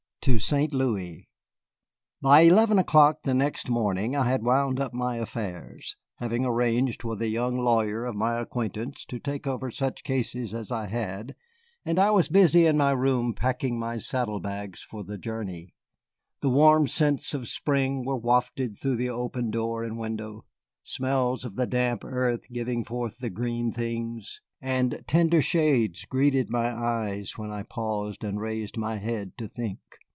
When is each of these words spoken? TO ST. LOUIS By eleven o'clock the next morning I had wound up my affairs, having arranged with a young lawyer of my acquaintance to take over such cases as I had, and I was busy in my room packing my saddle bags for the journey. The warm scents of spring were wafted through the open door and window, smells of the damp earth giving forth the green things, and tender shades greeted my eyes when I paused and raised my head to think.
TO 0.23 0.37
ST. 0.37 0.71
LOUIS 0.71 1.23
By 2.21 2.41
eleven 2.41 2.77
o'clock 2.77 3.23
the 3.23 3.33
next 3.33 3.71
morning 3.71 4.15
I 4.15 4.29
had 4.29 4.43
wound 4.43 4.79
up 4.79 4.93
my 4.93 5.17
affairs, 5.17 5.95
having 6.17 6.45
arranged 6.45 7.03
with 7.03 7.23
a 7.23 7.27
young 7.27 7.57
lawyer 7.57 8.05
of 8.05 8.13
my 8.15 8.37
acquaintance 8.37 9.03
to 9.05 9.17
take 9.17 9.47
over 9.47 9.71
such 9.71 10.03
cases 10.03 10.53
as 10.53 10.71
I 10.71 10.85
had, 10.85 11.35
and 11.83 11.97
I 11.97 12.11
was 12.11 12.29
busy 12.29 12.67
in 12.67 12.77
my 12.77 12.91
room 12.91 13.33
packing 13.33 13.79
my 13.79 13.97
saddle 13.97 14.39
bags 14.39 14.83
for 14.87 15.03
the 15.03 15.17
journey. 15.17 15.73
The 16.41 16.51
warm 16.51 16.85
scents 16.85 17.33
of 17.33 17.47
spring 17.47 18.05
were 18.05 18.15
wafted 18.15 18.77
through 18.77 18.97
the 18.97 19.09
open 19.09 19.49
door 19.49 19.83
and 19.83 19.97
window, 19.97 20.45
smells 20.83 21.43
of 21.45 21.55
the 21.55 21.65
damp 21.65 22.03
earth 22.05 22.43
giving 22.53 22.83
forth 22.83 23.17
the 23.17 23.31
green 23.31 23.71
things, 23.71 24.39
and 24.61 25.03
tender 25.07 25.41
shades 25.41 26.05
greeted 26.05 26.51
my 26.51 26.67
eyes 26.71 27.39
when 27.39 27.49
I 27.49 27.63
paused 27.63 28.23
and 28.23 28.39
raised 28.39 28.77
my 28.77 28.97
head 28.97 29.35
to 29.39 29.47
think. 29.47 29.79